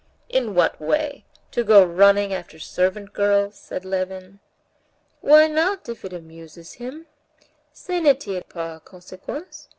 "In 0.29 0.55
what 0.55 0.81
way? 0.81 1.25
To 1.51 1.63
go 1.63 1.85
running 1.85 2.33
after 2.33 2.57
servant 2.57 3.13
girls?" 3.13 3.53
said 3.53 3.85
Levin. 3.85 4.39
"Why 5.21 5.45
not, 5.45 5.87
if 5.87 6.03
it 6.03 6.11
amuses 6.13 6.73
him? 6.81 7.05
Ça 7.71 8.01
ne 8.01 8.15
tire 8.15 8.41
pas 8.49 8.79
à 8.81 8.83
conséquence. 8.83 9.67